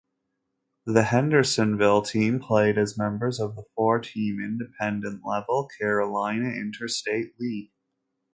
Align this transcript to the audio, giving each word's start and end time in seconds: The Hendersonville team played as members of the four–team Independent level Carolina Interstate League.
The 0.87 1.03
Hendersonville 1.03 2.01
team 2.01 2.39
played 2.39 2.75
as 2.79 2.97
members 2.97 3.39
of 3.39 3.55
the 3.55 3.65
four–team 3.75 4.41
Independent 4.43 5.23
level 5.23 5.69
Carolina 5.77 6.49
Interstate 6.49 7.39
League. 7.39 7.69